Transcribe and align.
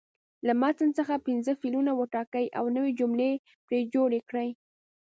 له 0.47 0.53
متن 0.61 0.89
څخه 0.99 1.23
پنځه 1.27 1.51
فعلونه 1.61 1.91
وټاکئ 1.95 2.45
او 2.57 2.65
نوې 2.75 2.91
جملې 2.99 3.31
پرې 3.67 3.79
جوړې 3.93 4.19
کړئ. 4.29 4.49